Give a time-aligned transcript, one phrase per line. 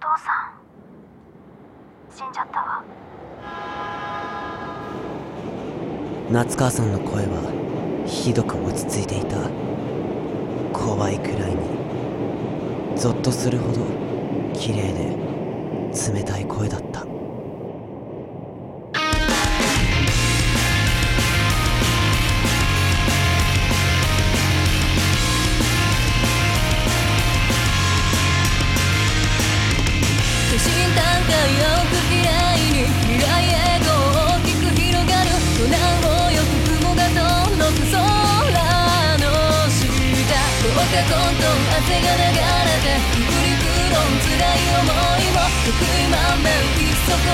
[0.00, 2.16] 父さん。
[2.16, 2.82] 死んじゃったわ。
[6.30, 9.36] 夏川さんの声はひどく落ち着いていた。
[10.72, 12.96] 怖いくらいに。
[12.96, 13.80] ゾッとするほど
[14.54, 15.14] 綺麗で
[16.14, 17.09] 冷たい声だった。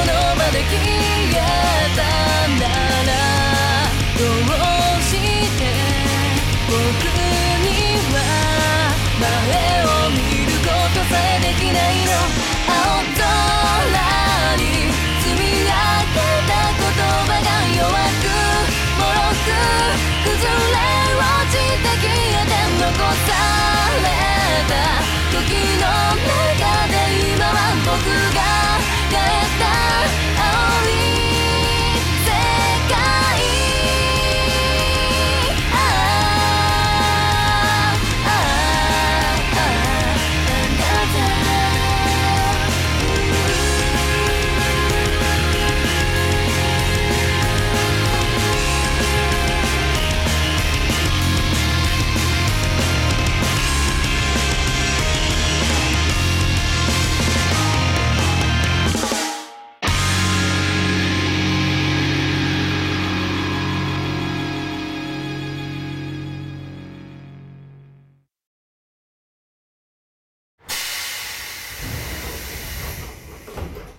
[0.04, 1.25] の場で消え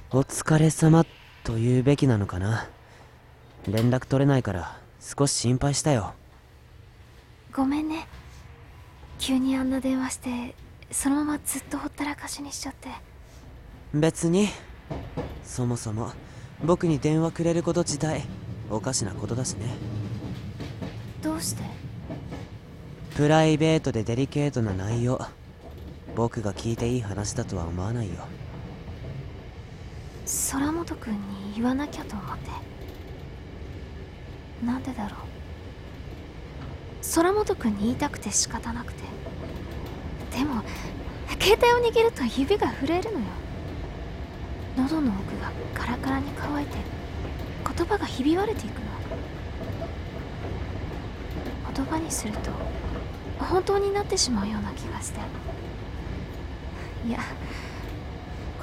[0.09, 1.05] お疲れ様
[1.43, 2.69] と言うべきなのかな。
[3.67, 6.13] 連絡取れないから少し心配したよ。
[7.53, 8.07] ごめんね。
[9.19, 10.55] 急にあんな電話して
[10.91, 12.87] そのままずっとほったらかしにしちゃって。
[13.93, 14.47] 別に。
[15.43, 16.13] そもそも
[16.63, 18.23] 僕に電話くれること自体
[18.69, 19.65] おかしなことだしね。
[21.21, 21.63] どうして？
[23.17, 25.19] プライベートでデリケートな内容。
[26.15, 28.15] 僕が聞いていい話だとは思わないよ
[30.49, 32.49] 空本君に言わなきゃと思って。
[34.65, 35.19] なんでだろう。
[37.15, 39.03] 空本君に言いたくて仕方なくて。
[40.37, 40.63] でも
[41.39, 43.25] 携帯を握ると指が震えるのよ。
[44.75, 46.77] 喉の奥がカラカラに乾いて
[47.77, 48.85] 言葉がひび割れていくの。
[51.73, 52.51] 言葉にすると
[53.39, 55.21] 本当になってしまうような気がして。
[57.07, 57.19] いや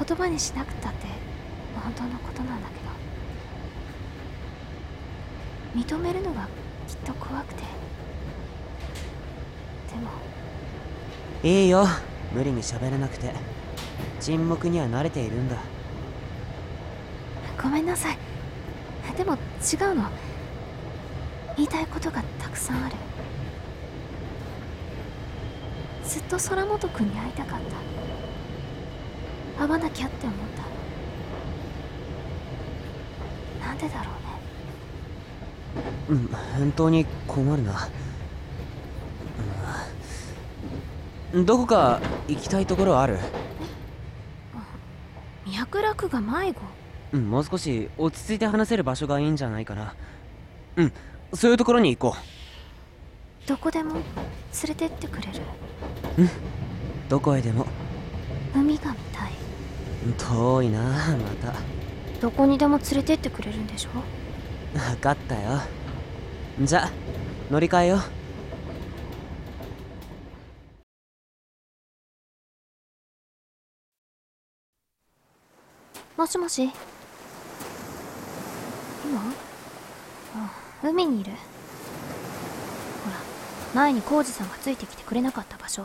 [0.07, 1.07] 言葉にしなくたって
[1.83, 2.69] 本当のことなんだ
[5.75, 5.97] けど。
[5.97, 6.49] 認めるのが
[6.87, 7.63] きっと怖くて。
[7.63, 7.67] で
[10.01, 10.11] も。
[11.43, 11.87] いいよ。
[12.33, 13.33] 無理に喋らなくて。
[14.21, 15.57] 沈黙には慣れているんだ。
[17.63, 18.19] ごめんなさい。
[19.17, 20.05] でも違うの。
[21.57, 22.97] 言いたいことがたくさんある。
[26.05, 27.61] ずっと空本君に会いたかっ
[29.57, 29.65] た。
[29.65, 30.74] 会わなきゃって思った
[33.89, 34.15] だろうね。
[36.11, 36.29] うん
[36.59, 37.89] 本当に困るな、
[41.33, 43.19] うんどこか行きたいところある？
[45.47, 46.61] 脈絡が迷子？
[47.13, 49.95] うんもう少し落ち着いて話せる場所がいいんじゃないかな。
[50.77, 50.93] うん
[51.33, 52.17] そういうところに行こ
[53.47, 54.03] どこでも連
[54.69, 55.41] れてってくれる？
[56.25, 56.29] う
[57.09, 57.67] どこへでも。
[58.55, 59.33] 海が見たい。
[60.17, 60.91] 遠いなま
[61.43, 61.55] た
[62.21, 63.91] どこにでも連れてってくれるんでしょ？
[64.79, 65.61] 分かったよ。
[66.61, 66.91] じゃ
[67.51, 68.01] 乗り換えよう。
[76.17, 76.71] もしもし？
[79.05, 79.21] 今？
[80.37, 80.51] あ
[80.83, 81.33] 海にいる。
[81.33, 81.37] ほ
[83.11, 83.17] ら
[83.75, 85.85] 前に浩二さんがついてきてくれなかった場所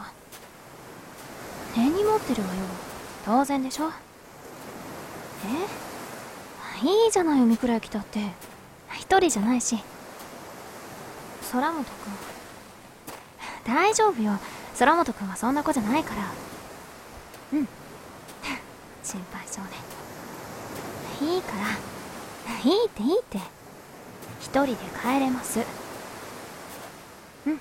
[1.75, 2.53] 根に持ってるわよ。
[3.25, 3.89] 当然でしょ？
[3.89, 3.91] え？
[6.83, 8.19] いいじゃない海くらい来たって。
[8.93, 9.77] 一人じゃないし。
[11.51, 11.91] 空本くん
[13.65, 14.39] 大丈夫よ。
[14.77, 16.31] 空本くんはそんな子じゃないから。
[17.53, 17.67] うん。
[19.03, 19.67] 心配性ね。
[21.21, 21.89] いいから。
[22.63, 23.39] いいっていいって。
[24.39, 25.59] 一人で帰れます。
[27.45, 27.59] うん。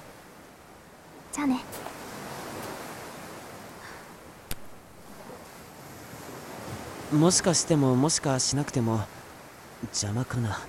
[1.32, 1.60] じゃあね。
[7.12, 9.00] もしかしてももしかしなくても
[9.84, 10.60] 邪魔かな。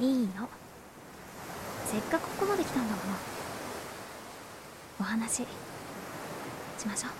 [0.00, 0.10] ううん。
[0.10, 0.48] いいの
[1.86, 2.98] せっかくここまで来たんだもの
[5.00, 5.46] お話し
[6.86, 7.10] ましょう。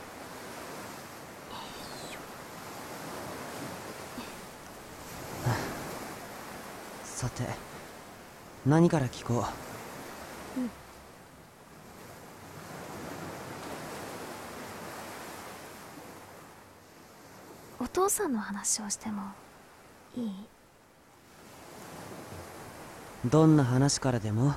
[7.05, 7.45] さて
[8.67, 9.68] 何から聞こう？
[17.81, 19.23] お父さんの話をしても
[20.17, 20.33] いい？
[23.25, 24.55] どんな話からでも？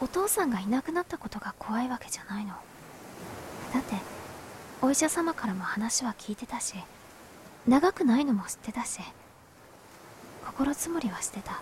[0.00, 2.54] お父さんがいなくなったことが怖いわけじゃないの。
[3.72, 3.94] だって
[4.82, 6.74] お医者様からも話は聞いてたし
[7.68, 9.00] 長くないのも知ってたし
[10.46, 11.60] 心積もりはしてた。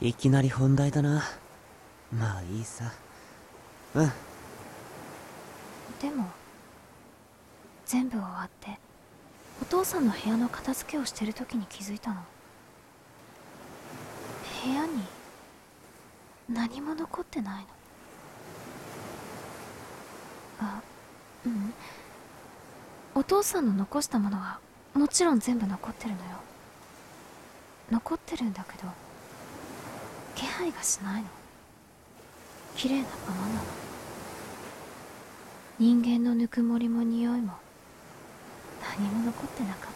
[0.00, 1.22] いきなり本題だな。
[2.12, 2.92] まあいいさ。
[3.94, 4.12] うん
[6.04, 6.26] でも
[7.86, 8.78] 全部終わって
[9.62, 12.16] お父さんの部屋の片付けをしてる時に気づいたの。
[14.66, 15.02] 部屋に
[16.50, 17.68] 何も残ってないの。
[20.60, 20.82] あ
[21.46, 21.72] うん。
[23.14, 24.58] お父さんの残したものは
[24.92, 26.22] もちろん全部残ってるのよ。
[27.90, 28.90] 残ってるんだけど
[30.34, 31.28] 気配がしないの。
[32.76, 33.83] 綺麗なままなの。
[35.76, 37.54] 人間のぬくもりも匂いも
[38.96, 39.92] 何も残ってなかっ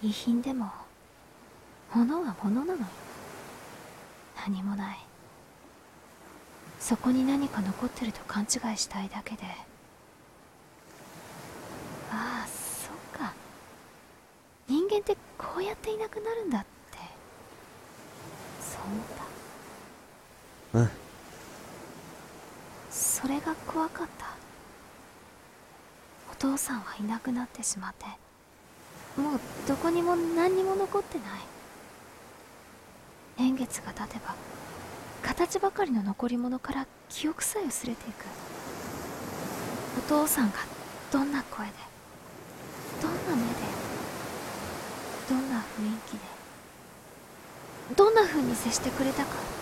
[0.00, 0.06] た。
[0.06, 0.70] 遺品でも
[1.94, 2.86] 物は物なのよ。
[4.44, 4.98] 何もない。
[6.80, 9.44] そこに何か残ってると勘違いしたいだけで。
[12.10, 13.32] ああそっか。
[14.66, 16.98] 人間ってこうやっていなくなるんだって。
[18.60, 19.06] そう思っ
[20.72, 20.90] たうん
[23.20, 24.26] それが怖かった。
[26.32, 28.06] お父さんはいなくなってしまって
[29.20, 31.26] もうどこにも何にも残ってない。
[33.36, 34.34] 年月が経てば
[35.22, 38.24] 形ばかりの残り物から記憶さえ薄れていく。
[39.98, 40.56] お父さんが
[41.12, 41.72] どんな声で
[43.02, 43.60] どんな目で
[45.28, 45.64] どんな雰囲
[46.08, 46.18] 気で
[47.96, 49.59] どんな風に接してくれたか。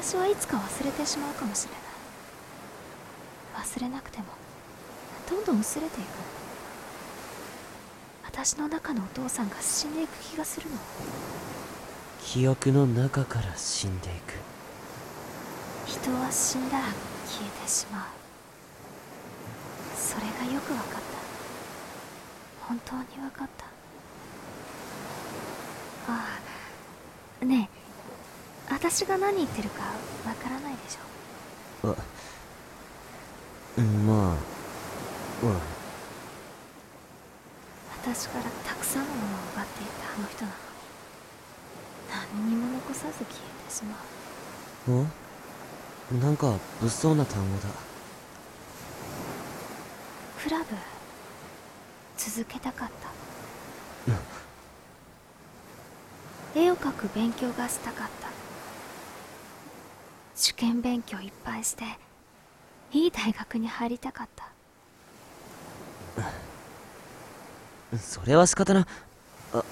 [0.00, 1.80] 私はいつか忘れてしまうかもしれない。
[3.66, 4.26] 忘れなくても
[5.28, 6.06] どんどん薄れていく。
[8.24, 10.76] 私の中のお父さんが死んでいく気がするの。
[12.22, 14.34] 記憶の中から死んでいく。
[15.86, 16.84] 人は死んだら
[17.26, 18.02] 消えてしまう。
[19.96, 20.92] それがよく分かった。
[22.68, 23.64] 本当に分かった。
[23.64, 23.68] あ
[26.08, 26.38] あ
[28.80, 29.82] 私が何言ってるか
[30.24, 31.88] わからないでしょ。
[31.90, 31.96] あ
[33.76, 34.16] うんまあ
[35.42, 35.56] うん
[38.00, 40.56] 私からたくさんのものを奪っていったあの人なの。
[42.36, 43.96] に何にも残さず消えてしま
[44.94, 45.06] う。
[46.14, 46.14] お？
[46.14, 46.46] なんか
[46.80, 47.68] 物騒な単語だ。
[50.40, 50.66] クラブ
[52.16, 52.94] 続けたかった。
[56.58, 58.28] 絵を描く勉強がしたかった
[60.38, 61.82] 受験勉強いっぱいして
[62.92, 64.48] いい大学に入りたかった。
[67.98, 68.86] それは仕方な。
[69.52, 69.64] あ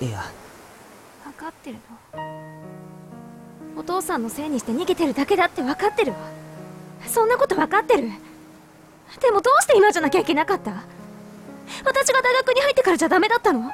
[0.00, 0.24] いや。
[1.24, 1.78] 分かってる
[2.14, 3.80] の？
[3.80, 6.18] お父さんのせいにして逃げてるだけだって分かってるわ。
[7.06, 8.10] そんなこと分かってる？
[9.20, 10.82] でもどうして今じゃなきゃいけなかった？
[11.84, 13.62] 私が大学に入ってからじゃダメだったの？
[13.62, 13.68] ど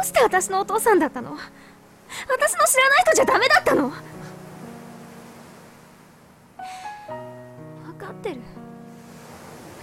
[0.00, 1.30] うして私のお父さんだったの？
[1.30, 1.38] 私
[2.56, 3.92] の知らない人じゃダメだったの？
[8.18, 8.40] ってる。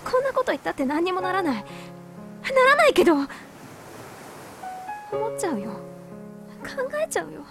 [0.04, 1.56] こんなこと言ったって何にもならない。
[1.56, 1.62] な
[2.70, 3.14] らないけど。
[3.14, 3.28] 思っ
[5.38, 5.72] ちゃうよ。
[6.62, 6.70] 考
[7.04, 7.42] えちゃうよ。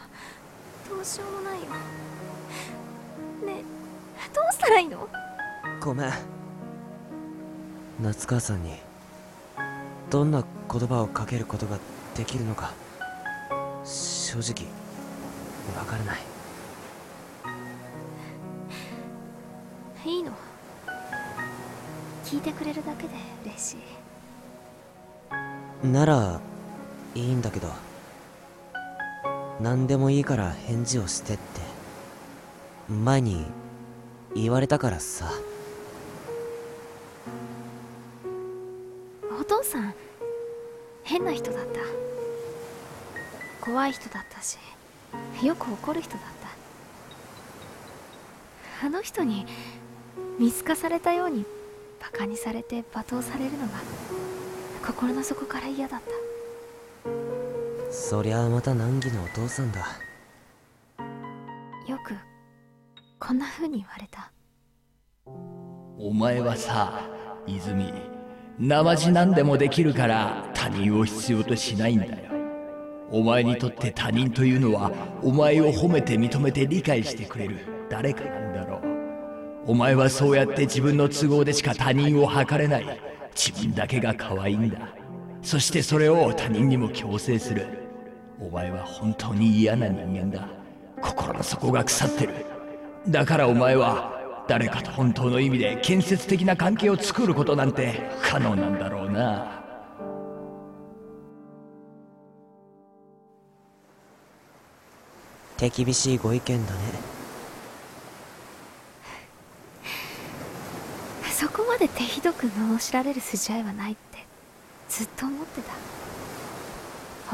[0.89, 1.67] どうしようもないよ。
[3.45, 3.63] ね
[4.19, 5.09] えどうしたらいいの？
[5.81, 6.13] ごめん。
[8.03, 8.77] 夏川さんに
[10.11, 11.79] どんな言葉をかけることが
[12.17, 12.73] できるのか
[13.85, 14.67] 正直
[15.77, 16.19] わからない。
[20.05, 20.33] いいの？
[22.25, 23.11] 聞いてくれるだけで
[23.45, 23.77] 嬉しい。
[25.87, 26.41] なら
[27.15, 27.69] いいんだけど
[29.61, 31.43] 何でもいいから返事をしてって
[32.91, 33.45] 前に
[34.35, 35.31] 言われたからさ。
[39.39, 39.95] お父さん
[41.03, 41.81] 変な人だった。
[43.61, 44.57] 怖い人だったし
[45.43, 46.21] よく怒る人だっ
[48.81, 48.87] た。
[48.87, 49.47] あの人に
[50.39, 51.45] 見透かされたように
[52.13, 53.81] バカにされて罵倒されるのが
[54.87, 57.91] 心の底から嫌だった。
[57.91, 59.81] そりゃあまた難儀のお父さんだ。
[61.89, 62.15] よく
[63.19, 64.31] こんな風に言われた。
[65.99, 67.09] お前はさ
[67.47, 67.91] 泉
[68.59, 72.17] 生地なんでもできるから他人を必要としないんだよ。
[73.11, 74.93] お前にとって他人というのは
[75.23, 78.31] お前を褒めて認めて理解してくれる誰かな。
[78.31, 78.44] んだ
[79.67, 83.01] お前はそうやって自分の都合でしか他人を測れない。
[83.35, 84.79] 自分だけが可愛いんだ。
[85.43, 87.67] そしてそれを他人にも強制する。
[88.41, 90.49] お前は本当に嫌な人間だ。
[91.01, 92.35] 心の底が腐ってる。
[93.09, 99.63] だからお前は誰かと本当の意味で建設的な関係を作ることなんて不可能なんだろうな。
[105.57, 107.14] 手厳しいご意見だね。
[111.35, 114.25] そこまで手ひどく罵られる筋合いはないって
[114.89, 115.73] ずっと思ってた。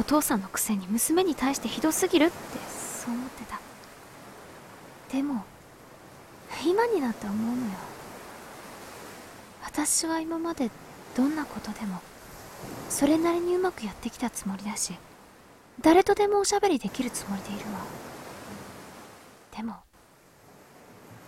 [0.01, 2.35] お父さんのくせに娘に対してひどすぎるって
[2.69, 3.61] そう思ってた。
[5.13, 5.45] でも
[6.65, 7.73] 今になって思うのよ。
[9.63, 10.71] 私は今まで
[11.15, 12.01] どんなことでも
[12.89, 14.95] それなりにうまくやってきたつもりだし
[15.83, 17.81] 誰とでもおしゃべりできるつもりでいるわ。
[19.55, 19.77] でも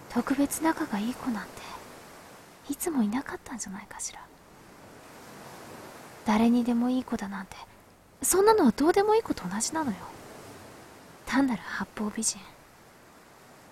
[0.08, 1.81] 特別仲がいい子なんて
[2.68, 4.20] いつもいなかったんじゃないかしら。
[6.24, 7.56] 誰にでもいい子だなんて。
[8.22, 9.96] そんなのはどうでもいい子と同じなのよ。
[11.26, 12.38] 単なる八方美人。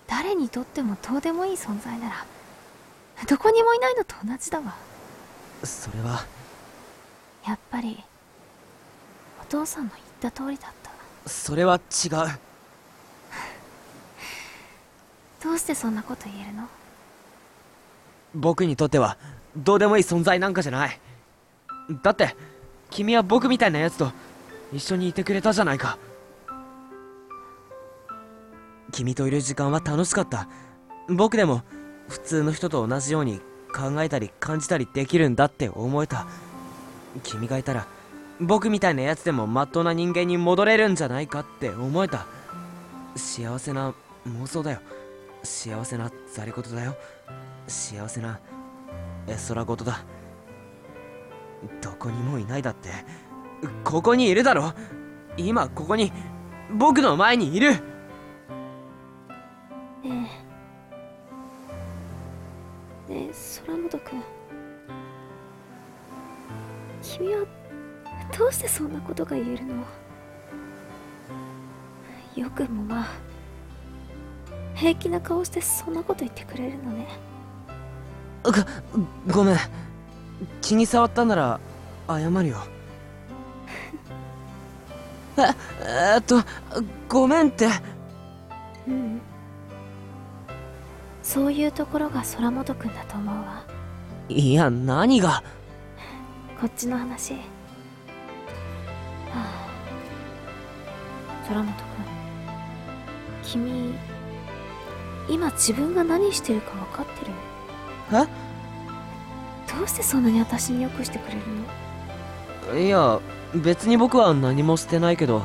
[0.08, 2.26] 誰にとってもどうでもいい存在なら
[3.28, 4.74] どこにもいないのと同じだわ。
[5.62, 6.24] それは。
[7.46, 8.02] やっぱり
[9.40, 10.90] お父さんの言った通りだった。
[11.28, 12.10] それは違う。
[15.42, 16.68] どうしてそんなこと言えるの？
[18.34, 19.16] 僕にとっては
[19.56, 21.00] どうでもいい存在なんかじゃない。
[22.02, 22.36] だって
[22.90, 24.12] 君は僕みたいなやつと
[24.72, 25.98] 一緒にいてくれたじゃないか。
[28.92, 30.48] 君といる時間は楽しかった。
[31.08, 31.62] 僕でも
[32.08, 33.40] 普通の人と同じように
[33.74, 36.26] 考えたり感じたりできるんだって思えた。
[37.22, 37.86] 君がいたら
[38.40, 42.26] 僕みたいなやつでもまっとうな人間に戻れるんじゃないかって思えた。
[43.16, 43.92] 幸せな
[44.26, 44.80] 妄想だよ。
[45.42, 46.96] 幸せなざり言だよ。
[47.66, 48.38] 幸せな
[49.26, 50.04] 絵空事だ。
[51.82, 52.90] どこにもいないだって
[53.84, 54.72] ここにいるだろ。
[55.36, 56.10] 今ここに
[56.74, 57.72] 僕の前にいる。
[57.72, 57.82] ね
[60.04, 60.08] え。
[60.12, 60.30] ね
[63.28, 63.30] え
[63.66, 64.22] 空本君
[67.02, 67.44] 君は
[68.38, 69.84] どうしてそんなことが言えるの？
[72.36, 73.06] よくもまあ。
[74.80, 77.06] 平気な顔してそんなこと言ってくれるのね。
[78.42, 78.50] ご
[79.30, 79.56] ごめん。
[80.62, 81.60] 気に障ったなら
[82.08, 82.56] 謝るよ。
[85.36, 85.42] え
[85.82, 86.42] えーっと
[87.10, 87.68] ごめんって。
[88.88, 89.20] うん。
[91.22, 93.62] そういうところが空本君だと思うわ。
[94.30, 95.42] いや何が？
[96.58, 97.34] こっちの話。
[97.34, 97.40] は
[99.34, 99.44] あ。
[101.46, 101.74] 空本君
[103.42, 103.94] 君
[105.28, 107.32] 今自分が何してるか分かってる？
[108.12, 108.26] え？
[109.72, 111.40] どうしてそんなに私によくしてくれる
[112.72, 112.78] の？
[112.80, 113.20] いや
[113.54, 115.42] 別に僕は何もしてないけど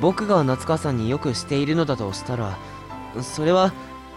[0.00, 2.58] 僕が夏川さんによくしているのだとしたら
[3.22, 3.72] それは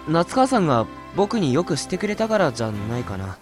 [0.08, 3.38] 夏川さんが僕によくしてくれたからじゃないかな。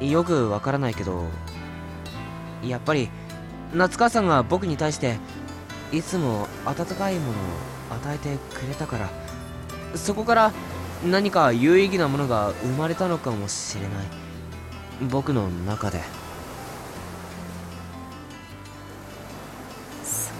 [0.00, 1.24] うんよくわからないけど
[2.62, 3.10] やっぱり
[3.72, 5.18] 夏川さんが僕に対して
[5.92, 7.34] いつも温かいものを
[7.94, 9.08] 与えてくれたから。
[9.96, 10.52] そこから
[11.04, 13.90] 何か有意義なものが生まれたのかもしれない。
[15.10, 16.00] 僕の中で。
[20.04, 20.36] そん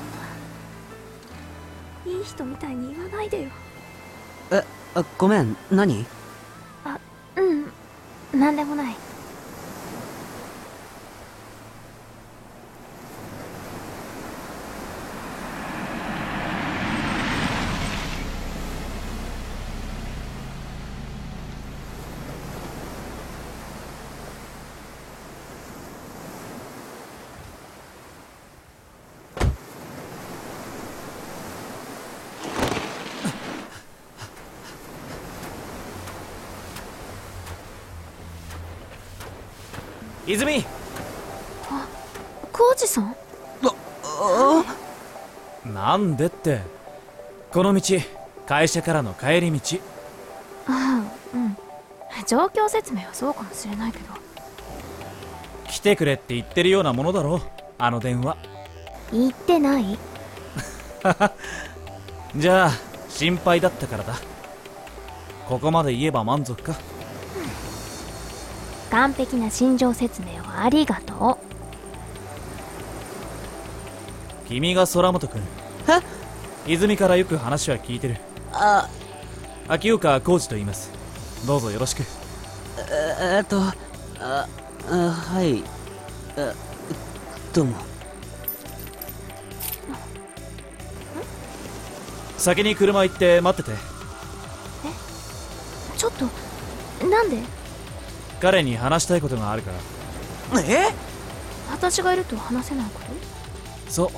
[2.12, 3.50] ないい人みたいに言わないでよ。
[4.50, 5.56] えあごめん。
[5.70, 6.06] 何？
[6.84, 6.98] あ
[7.36, 7.72] うん。
[8.32, 8.96] 何でもない
[40.34, 40.64] 泉。
[42.52, 43.14] コウジさん？
[44.04, 44.64] あ
[45.66, 46.60] なんでって。
[47.52, 47.82] この道
[48.46, 49.78] 会社からの帰り道。
[50.66, 51.56] ああうん。
[52.26, 54.04] 状況説明はそうかもしれないけど。
[55.68, 57.40] 来てくれって言ってるようなものだろ
[57.78, 58.36] あの電話。
[59.12, 59.98] 言ってない？
[62.36, 62.70] じゃあ
[63.08, 64.14] 心配だったからだ。
[65.48, 66.74] ここまで言えば満足か？
[68.94, 71.36] 完璧な心情説明をありがと
[74.46, 75.42] 君が空本君
[76.68, 78.18] 泉からよく話は聞いてる。
[78.52, 78.88] あ。
[79.66, 80.92] 秋岡浩二と言います。
[81.44, 82.04] どうぞよろしく。
[82.78, 83.74] えーっとあ
[84.20, 85.64] あはい。
[86.40, 86.54] あ
[87.52, 87.74] どうも。
[92.38, 93.76] 先に車行って待ってて。
[93.76, 93.76] う
[95.98, 96.26] ちょっと
[97.06, 97.63] なんで？
[98.40, 99.70] 彼に話したいことがあるか
[100.52, 100.60] ら。
[100.62, 100.92] え？
[101.70, 103.06] 私がいると話せないこと？
[103.90, 104.10] そう。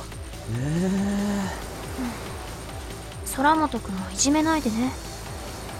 [3.34, 4.92] 空本君をいじめないでね。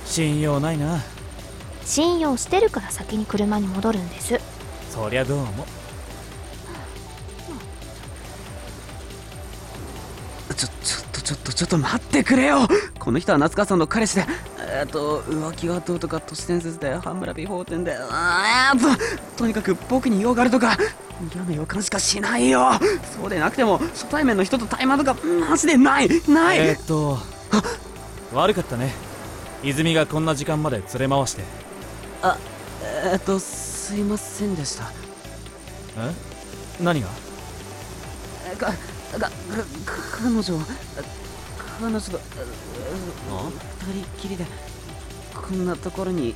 [0.05, 1.01] 信用ないな。
[1.85, 4.39] 信用してるから先に車に戻るんです。
[4.91, 5.67] そりゃどうも
[10.57, 12.69] ちょちょっとちょっとちょっと待ってくれよ。
[12.99, 14.27] この人は夏川さんの彼氏で
[14.77, 20.77] えーっと浮気がどうとか都市伝説で羽村美法店であーっととにかく僕に用があるとか
[21.35, 22.73] 嫌な予感しかしないよ。
[23.19, 25.17] そうでなくても初対面の人と対マンとか
[25.49, 26.09] マジでない。
[26.29, 27.19] ない、えー、っと
[28.35, 28.93] 悪かったね。
[29.63, 31.43] 泉がこんな時間まで連れ回して。
[32.21, 32.37] あ
[32.83, 34.93] えーっとすいませんでした。
[35.97, 36.13] え？
[36.83, 37.09] 何が？
[38.53, 38.73] えかか
[39.19, 39.31] か
[40.21, 40.43] 彼女
[41.79, 44.45] 彼女と二人っきりで
[45.35, 46.35] こんなところに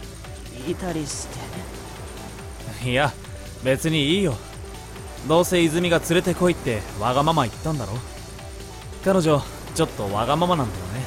[0.69, 1.27] いたりし
[2.83, 2.91] て。
[2.91, 3.13] いや
[3.65, 4.37] 別にいいよ。
[5.29, 7.93] どうせ泉が連れてこいってわがまま言ったんだろ。
[9.05, 9.43] 彼女
[9.75, 11.07] ちょっとわがままなんだよね。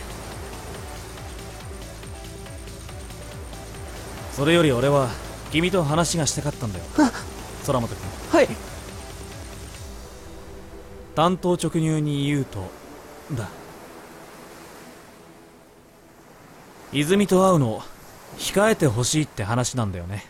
[4.34, 5.10] それより俺は
[5.52, 6.86] 君と話がしたかったんだよ。
[7.66, 7.98] 空本君。
[8.32, 8.50] はい。
[11.16, 12.72] 担当直入に言うと
[13.34, 13.48] だ
[16.94, 17.82] 泉と会うの
[18.38, 20.26] 控えてほしいって話なんだよね。